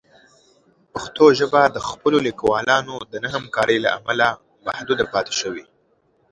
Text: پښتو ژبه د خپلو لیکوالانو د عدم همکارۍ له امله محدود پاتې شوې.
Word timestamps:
پښتو 0.93 1.25
ژبه 1.39 1.61
د 1.67 1.77
خپلو 1.89 2.17
لیکوالانو 2.27 2.95
د 3.11 3.13
عدم 3.19 3.23
همکارۍ 3.37 3.77
له 3.85 3.89
امله 3.97 4.27
محدود 4.65 4.99
پاتې 5.13 5.33
شوې. 5.41 5.65